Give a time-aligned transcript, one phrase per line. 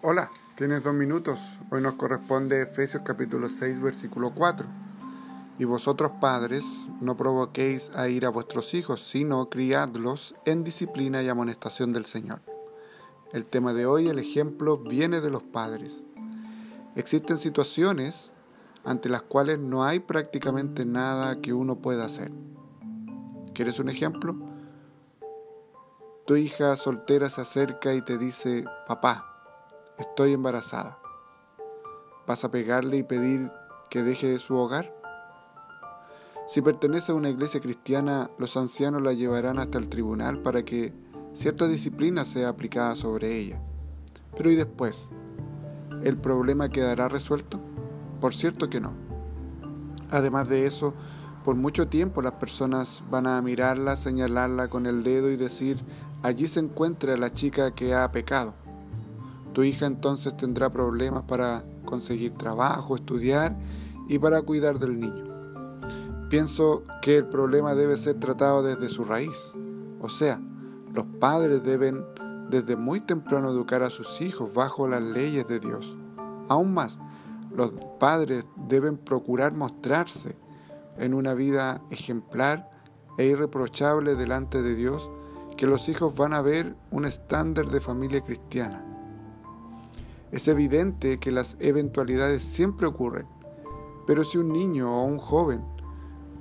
[0.00, 1.60] Hola, tienes dos minutos.
[1.70, 4.66] Hoy nos corresponde Efesios capítulo 6, versículo 4.
[5.58, 6.64] Y vosotros padres,
[7.00, 12.40] no provoquéis a ir a vuestros hijos, sino criadlos en disciplina y amonestación del Señor.
[13.32, 16.02] El tema de hoy, el ejemplo, viene de los padres.
[16.96, 18.32] Existen situaciones
[18.84, 22.32] ante las cuales no hay prácticamente nada que uno pueda hacer.
[23.54, 24.34] ¿Quieres un ejemplo?
[26.26, 29.31] Tu hija soltera se acerca y te dice, papá,
[29.98, 30.98] estoy embarazada.
[32.26, 33.50] ¿Vas a pegarle y pedir
[33.90, 34.94] que deje su hogar?
[36.48, 40.92] Si pertenece a una iglesia cristiana, los ancianos la llevarán hasta el tribunal para que
[41.34, 43.60] cierta disciplina sea aplicada sobre ella.
[44.36, 45.08] Pero ¿y después?
[46.04, 47.60] ¿El problema quedará resuelto?
[48.20, 48.92] Por cierto que no.
[50.10, 50.94] Además de eso,
[51.44, 55.78] por mucho tiempo las personas van a mirarla, señalarla con el dedo y decir,
[56.22, 58.54] allí se encuentra la chica que ha pecado.
[59.52, 63.56] Tu hija entonces tendrá problemas para conseguir trabajo, estudiar
[64.08, 65.24] y para cuidar del niño.
[66.30, 69.52] Pienso que el problema debe ser tratado desde su raíz.
[70.00, 70.40] O sea,
[70.94, 72.04] los padres deben
[72.48, 75.96] desde muy temprano educar a sus hijos bajo las leyes de Dios.
[76.48, 76.98] Aún más,
[77.54, 80.36] los padres deben procurar mostrarse
[80.96, 82.70] en una vida ejemplar
[83.18, 85.10] e irreprochable delante de Dios
[85.56, 88.91] que los hijos van a ver un estándar de familia cristiana.
[90.32, 93.26] Es evidente que las eventualidades siempre ocurren,
[94.06, 95.62] pero si un niño o un joven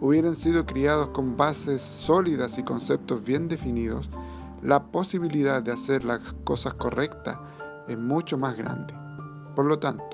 [0.00, 4.10] hubieran sido criados con bases sólidas y conceptos bien definidos,
[4.60, 7.38] la posibilidad de hacer las cosas correctas
[7.86, 8.92] es mucho más grande.
[9.54, 10.04] Por lo tanto,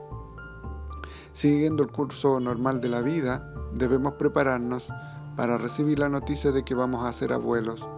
[1.33, 4.93] siguiendo el curso normal de la vida, debemos prepararnos
[5.35, 7.89] para recibir la noticia de que vamos a ser abuelos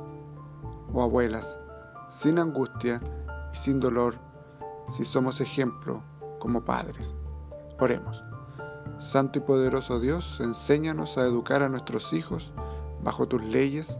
[0.93, 1.59] o abuelas,
[2.11, 3.01] sin angustia
[3.53, 4.34] y sin dolor
[4.91, 6.03] si somos ejemplo
[6.39, 7.15] como padres.
[7.79, 8.23] Oremos.
[8.99, 12.53] Santo y poderoso Dios, enséñanos a educar a nuestros hijos
[13.03, 13.99] bajo tus leyes.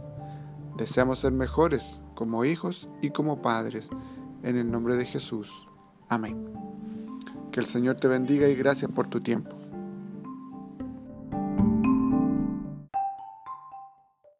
[0.77, 3.89] Deseamos ser mejores como hijos y como padres.
[4.43, 5.51] En el nombre de Jesús.
[6.07, 6.53] Amén.
[7.51, 9.55] Que el Señor te bendiga y gracias por tu tiempo.